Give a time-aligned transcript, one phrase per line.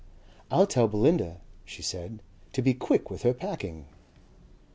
[0.49, 3.85] "I'll tell Belinda," she said, "to be quick with her packing."